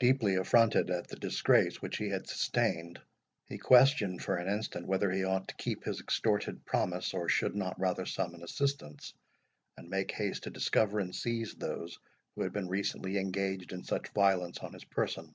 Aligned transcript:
Deeply 0.00 0.36
affronted 0.36 0.88
at 0.90 1.08
the 1.08 1.16
disgrace 1.16 1.82
which 1.82 1.98
he 1.98 2.08
had 2.08 2.26
sustained, 2.26 2.98
he 3.44 3.58
questioned 3.58 4.22
for 4.22 4.34
an 4.36 4.48
instant 4.50 4.86
whether 4.86 5.10
he 5.10 5.22
ought 5.24 5.46
to 5.46 5.54
keep 5.56 5.84
his 5.84 6.00
extorted 6.00 6.64
promise, 6.64 7.12
or 7.12 7.28
should 7.28 7.54
not 7.54 7.78
rather 7.78 8.06
summon 8.06 8.42
assistance, 8.42 9.12
and 9.76 9.90
make 9.90 10.10
haste 10.12 10.44
to 10.44 10.50
discover 10.50 11.00
and 11.00 11.14
seize 11.14 11.54
those 11.54 11.98
who 12.34 12.40
had 12.40 12.52
been 12.54 12.66
recently 12.68 13.18
engaged 13.18 13.70
in 13.74 13.84
such 13.84 14.08
violence 14.14 14.56
on 14.60 14.72
his 14.72 14.84
person. 14.84 15.34